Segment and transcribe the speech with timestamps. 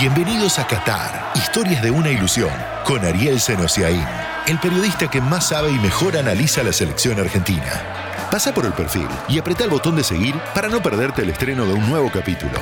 [0.00, 2.52] Bienvenidos a Qatar, historias de una ilusión,
[2.84, 4.06] con Ariel Senosiaín,
[4.46, 7.82] el periodista que más sabe y mejor analiza la selección argentina.
[8.30, 11.66] Pasa por el perfil y apreta el botón de seguir para no perderte el estreno
[11.66, 12.60] de un nuevo capítulo.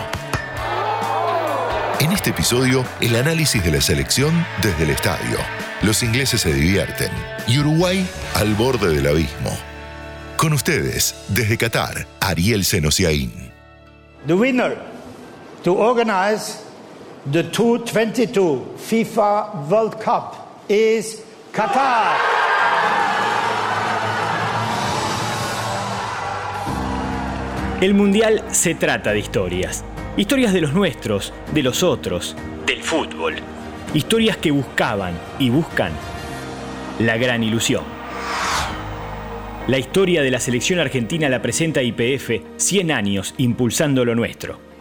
[2.00, 5.36] En este episodio, el análisis de la selección desde el estadio.
[5.82, 7.10] Los ingleses se divierten
[7.46, 9.50] y Uruguay al borde del abismo.
[10.38, 13.52] Con ustedes, desde Qatar, Ariel Senosiaín.
[14.26, 14.78] The winner
[15.64, 16.65] to organize
[17.32, 20.36] the 2022 FIFA World Cup
[20.68, 22.16] is Qatar.
[27.80, 29.84] El Mundial se trata de historias.
[30.16, 33.34] Historias de los nuestros, de los otros, del fútbol.
[33.92, 35.92] Historias que buscaban y buscan
[37.00, 37.84] la gran ilusión.
[39.66, 44.75] La historia de la selección argentina la presenta IPF 100 años impulsando lo nuestro.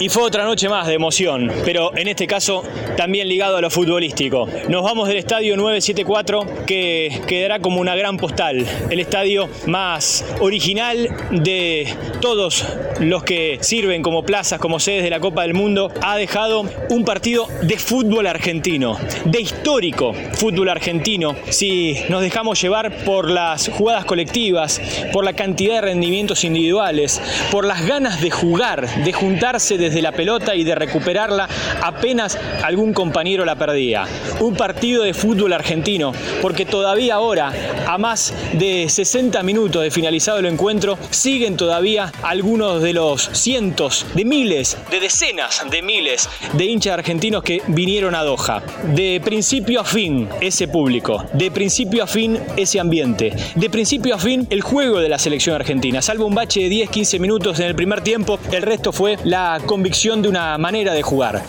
[0.00, 2.62] Y fue otra noche más de emoción, pero en este caso
[2.96, 4.48] también ligado a lo futbolístico.
[4.68, 11.08] Nos vamos del estadio 974 que quedará como una gran postal, el estadio más original
[11.32, 12.64] de todos
[13.00, 15.90] los que sirven como plazas, como sedes de la Copa del Mundo.
[16.00, 21.34] Ha dejado un partido de fútbol argentino, de histórico fútbol argentino.
[21.48, 24.80] Si nos dejamos llevar por las jugadas colectivas,
[25.12, 30.02] por la cantidad de rendimientos individuales, por las ganas de jugar, de juntarse de desde
[30.02, 31.48] la pelota y de recuperarla
[31.82, 34.04] apenas algún compañero la perdía.
[34.40, 37.52] Un partido de fútbol argentino, porque todavía ahora,
[37.86, 44.06] a más de 60 minutos de finalizado el encuentro, siguen todavía algunos de los cientos,
[44.14, 48.62] de miles, de decenas de miles de hinchas argentinos que vinieron a Doha.
[48.94, 54.18] De principio a fin ese público, de principio a fin ese ambiente, de principio a
[54.18, 56.02] fin el juego de la selección argentina.
[56.02, 60.22] Salvo un bache de 10-15 minutos en el primer tiempo, el resto fue la convicción
[60.22, 61.44] de una manera de jugar.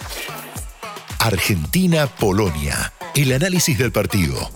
[1.17, 2.93] Argentina-Polonia.
[3.15, 4.51] El análisis del partido.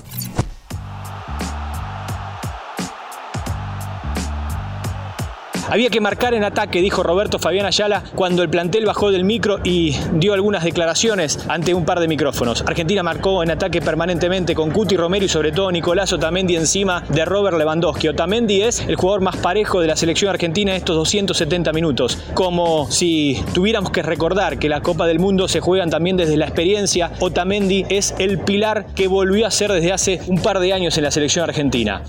[5.74, 9.58] Había que marcar en ataque, dijo Roberto Fabián Ayala cuando el plantel bajó del micro
[9.64, 12.64] y dio algunas declaraciones ante un par de micrófonos.
[12.68, 17.26] Argentina marcó en ataque permanentemente con Cuti Romero y sobre todo Nicolás Otamendi encima de
[17.26, 18.08] Robert Lewandowski.
[18.08, 22.20] Otamendi es el jugador más parejo de la selección argentina en estos 270 minutos.
[22.36, 26.46] Como si tuviéramos que recordar que la Copa del Mundo se juegan también desde la
[26.46, 31.00] experiencia, Otamendi es el pilar que volvió a ser desde hace un par de años
[31.00, 32.04] en la selección argentina.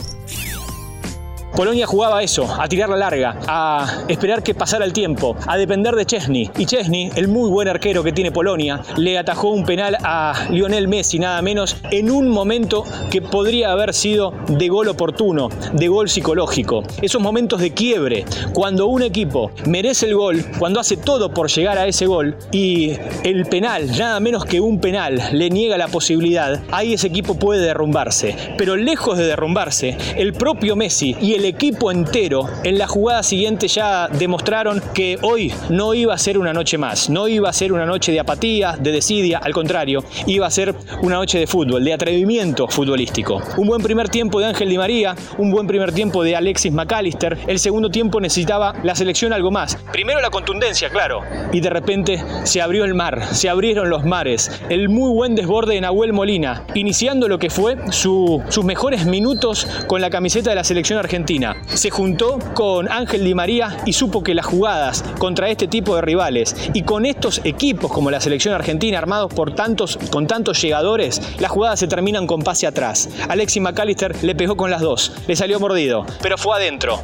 [1.56, 5.94] Polonia jugaba eso, a tirar la larga, a esperar que pasara el tiempo, a depender
[5.94, 6.50] de Chesney.
[6.59, 10.88] Y Chesney, el muy buen arquero que tiene Polonia, le atajó un penal a Lionel
[10.88, 16.09] Messi, nada menos, en un momento que podría haber sido de gol oportuno, de gol
[16.09, 16.82] psicológico.
[17.00, 21.78] Esos momentos de quiebre, cuando un equipo merece el gol, cuando hace todo por llegar
[21.78, 26.60] a ese gol y el penal, nada menos que un penal, le niega la posibilidad,
[26.72, 28.34] ahí ese equipo puede derrumbarse.
[28.59, 33.69] Pero lejos de derrumbarse, el propio Messi y el equipo entero en la jugada siguiente
[33.69, 37.72] ya demostraron que hoy no iba a ser una noche más, no iba a ser
[37.72, 41.84] una noche de apatía, de desidia, al contrario, iba a ser una noche de fútbol,
[41.84, 43.43] de atrevimiento futbolístico.
[43.56, 47.38] Un buen primer tiempo de Ángel Di María, un buen primer tiempo de Alexis McAllister,
[47.47, 49.77] el segundo tiempo necesitaba la selección algo más.
[49.93, 51.22] Primero la contundencia, claro,
[51.53, 55.75] y de repente se abrió el mar, se abrieron los mares, el muy buen desborde
[55.75, 60.65] de Nahuel Molina, iniciando lo que fue sus mejores minutos con la camiseta de la
[60.65, 61.34] selección argentina
[61.67, 66.03] se juntó con Ángel Di María y supo que las jugadas contra este tipo de
[66.03, 71.21] rivales y con estos equipos como la selección argentina armados por tantos, con tantos llegadores,
[71.41, 73.09] las jugadas se terminan con pase atrás.
[73.28, 77.03] Alexis McAllister le pegó con las dos, le salió mordido, pero fue adentro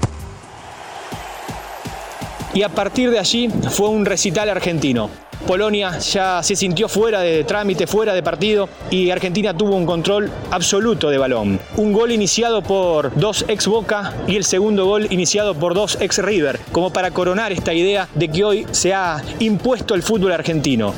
[2.54, 5.10] y a partir de allí fue un recital argentino.
[5.46, 10.30] Polonia ya se sintió fuera de trámite, fuera de partido y Argentina tuvo un control
[10.50, 11.60] absoluto de balón.
[11.76, 16.18] Un gol iniciado por dos ex Boca y el segundo gol iniciado por dos ex
[16.18, 20.94] River, como para coronar esta idea de que hoy se ha impuesto el fútbol argentino.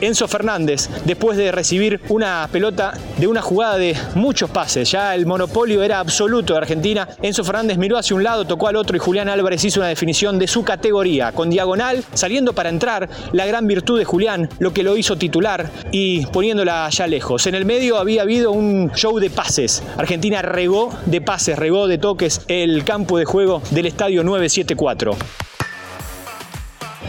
[0.00, 5.26] Enzo Fernández, después de recibir una pelota de una jugada de muchos pases, ya el
[5.26, 9.00] monopolio era absoluto de Argentina, Enzo Fernández miró hacia un lado, tocó al otro y
[9.00, 13.66] Julián Álvarez hizo una definición de su categoría, con diagonal, saliendo para entrar, la gran
[13.66, 17.46] virtud de Julián, lo que lo hizo titular y poniéndola allá lejos.
[17.46, 19.82] En el medio había habido un show de pases.
[19.96, 25.49] Argentina regó de pases, regó de toques el campo de juego del estadio 974.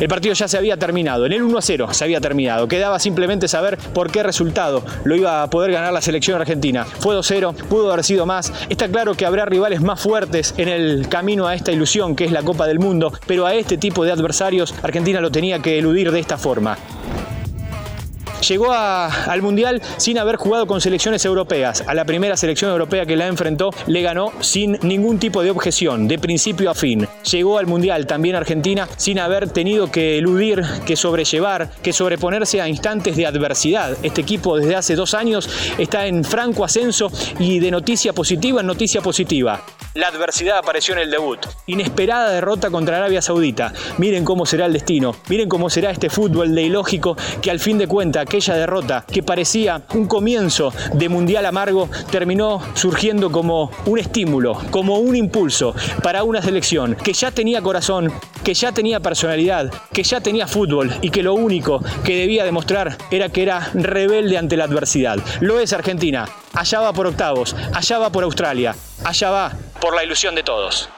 [0.02, 2.68] El partido ya se había terminado, en el 1 a 0 se había terminado.
[2.68, 6.86] Quedaba simplemente saber por qué resultado lo iba a poder ganar la selección argentina.
[6.86, 8.52] Fue 2-0, pudo haber sido más.
[8.68, 12.32] Está claro que habrá rivales más fuertes en el camino a esta ilusión que es
[12.32, 16.12] la Copa del Mundo, pero a este tipo de adversarios Argentina lo tenía que eludir
[16.12, 16.80] de esta forma
[18.42, 21.84] llegó al Mundial sin haber jugado con selecciones europeas.
[21.88, 26.08] A la primera selección europea que la enfrentó le ganó sin ningún tipo de objeción,
[26.08, 27.08] de principio a fin.
[27.32, 32.68] Llegó al Mundial también Argentina sin haber tenido que eludir, que sobrellevar, que sobreponerse a
[32.68, 33.98] instantes de adversidad.
[34.04, 38.68] Este equipo desde hace dos años está en franco ascenso y de noticia positiva en
[38.68, 39.62] noticia positiva.
[39.94, 41.40] La adversidad apareció en el debut.
[41.68, 43.74] Inesperada derrota contra Arabia Saudita.
[43.98, 45.14] Miren cómo será el destino.
[45.28, 49.24] Miren cómo será este fútbol de ilógico que al fin de cuentas aquella derrota que
[49.24, 56.24] parecía un comienzo de mundial amargo terminó surgiendo como un estímulo, como un impulso para
[56.24, 58.10] una selección que ya tenía corazón,
[58.42, 62.98] que ya tenía personalidad, que ya tenía fútbol y que lo único que debía demostrar
[63.12, 65.18] era que era rebelde ante la adversidad.
[65.42, 66.26] Lo es Argentina.
[66.54, 68.74] Allá va por octavos, allá va por Australia,
[69.04, 69.52] allá va
[69.82, 70.90] por la ilusión de todos.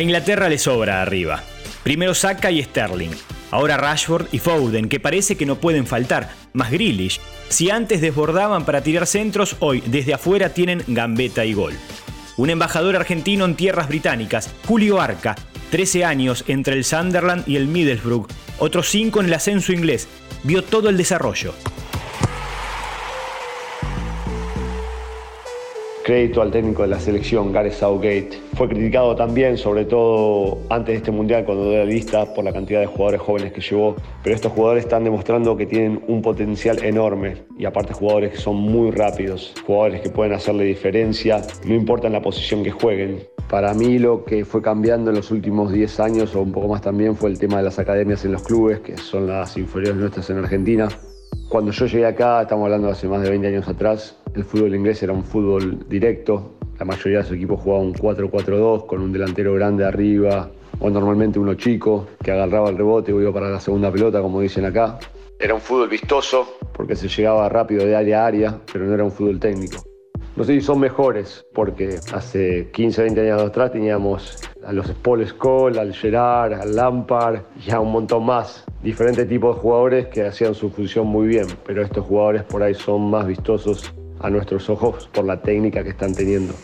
[0.00, 1.42] A Inglaterra le sobra arriba.
[1.82, 3.10] Primero Saka y Sterling.
[3.50, 7.20] Ahora Rashford y Foden, que parece que no pueden faltar, más Grealish.
[7.50, 11.74] Si antes desbordaban para tirar centros, hoy desde afuera tienen gambeta y gol.
[12.38, 15.36] Un embajador argentino en tierras británicas, Julio Arca,
[15.70, 18.26] 13 años entre el Sunderland y el Middlesbrough,
[18.58, 20.08] otros 5 en el ascenso inglés,
[20.44, 21.52] vio todo el desarrollo.
[26.04, 28.30] Crédito al técnico de la selección, Gareth Southgate.
[28.54, 32.52] Fue criticado también, sobre todo antes de este mundial, cuando dio la lista por la
[32.52, 33.96] cantidad de jugadores jóvenes que llevó.
[34.22, 38.56] Pero estos jugadores están demostrando que tienen un potencial enorme y aparte jugadores que son
[38.56, 43.20] muy rápidos, jugadores que pueden hacerle diferencia, no importa la posición que jueguen.
[43.50, 46.82] Para mí lo que fue cambiando en los últimos 10 años o un poco más
[46.82, 50.30] también fue el tema de las academias en los clubes, que son las inferiores nuestras
[50.30, 50.88] en Argentina.
[51.48, 54.74] Cuando yo llegué acá, estamos hablando de hace más de 20 años atrás, el fútbol
[54.74, 56.54] inglés era un fútbol directo.
[56.78, 61.38] La mayoría de sus equipos jugaban un 4-4-2 con un delantero grande arriba o normalmente
[61.38, 64.98] uno chico que agarraba el rebote o iba para la segunda pelota, como dicen acá.
[65.38, 69.04] Era un fútbol vistoso porque se llegaba rápido de área a área, pero no era
[69.04, 69.82] un fútbol técnico.
[70.36, 75.26] No sé si son mejores, porque hace 15, 20 años atrás teníamos a los Paul
[75.26, 78.64] Scholes, al Gerard, al Lampard y a un montón más.
[78.82, 82.74] Diferentes tipos de jugadores que hacían su función muy bien, pero estos jugadores por ahí
[82.74, 86.54] son más vistosos a nuestros ojos por la técnica que están teniendo.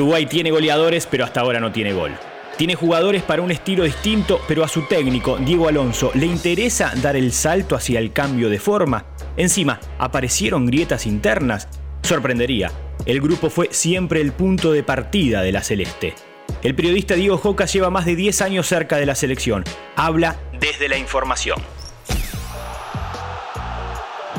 [0.00, 2.12] Uruguay tiene goleadores, pero hasta ahora no tiene gol.
[2.56, 7.16] Tiene jugadores para un estilo distinto, pero a su técnico, Diego Alonso, le interesa dar
[7.16, 9.04] el salto hacia el cambio de forma.
[9.36, 11.68] Encima, aparecieron grietas internas.
[12.02, 12.72] Sorprendería,
[13.04, 16.14] el grupo fue siempre el punto de partida de la Celeste.
[16.62, 19.64] El periodista Diego Joca lleva más de 10 años cerca de la selección.
[19.96, 21.60] Habla desde la información.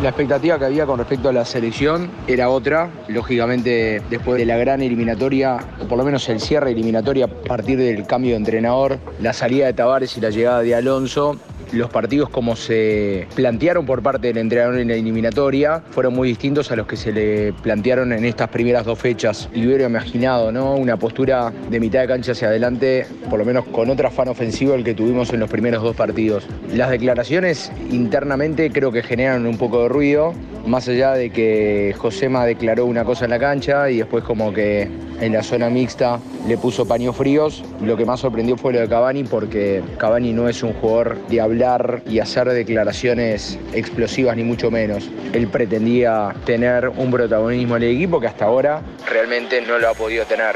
[0.02, 2.90] La expectativa que había con respecto a la selección era otra.
[3.08, 7.78] Lógicamente, después de la gran eliminatoria, o por lo menos el cierre eliminatoria a partir
[7.78, 11.38] del cambio de entrenador, la salida de Tavares y la llegada de Alonso,
[11.74, 16.72] los partidos como se plantearon por parte del entrenador en la eliminatoria fueron muy distintos
[16.72, 19.50] a los que se le plantearon en estas primeras dos fechas.
[19.56, 20.76] Hubiera imaginado, ¿no?
[20.76, 24.74] Una postura de mitad de cancha hacia adelante, por lo menos con otro afán ofensivo
[24.74, 26.46] el que tuvimos en los primeros dos partidos.
[26.74, 30.34] Las declaraciones internamente creo que generaron un poco de ruido,
[30.66, 34.90] más allá de que Josema declaró una cosa en la cancha y después como que
[35.22, 37.64] en la zona mixta le puso paños fríos.
[37.82, 41.40] Lo que más sorprendió fue lo de Cavani porque Cavani no es un jugador de
[41.40, 45.10] hablar y hacer declaraciones explosivas ni mucho menos.
[45.32, 49.94] Él pretendía tener un protagonismo en el equipo que hasta ahora realmente no lo ha
[49.94, 50.56] podido tener.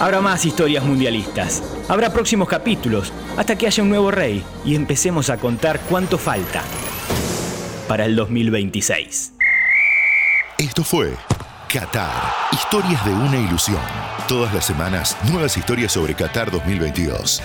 [0.00, 1.62] Habrá más historias mundialistas.
[1.88, 6.62] Habrá próximos capítulos hasta que haya un nuevo rey y empecemos a contar cuánto falta
[7.88, 9.37] para el 2026.
[10.58, 11.14] Esto fue
[11.72, 13.80] Qatar, historias de una ilusión.
[14.26, 17.40] Todas las semanas, nuevas historias sobre Qatar 2022.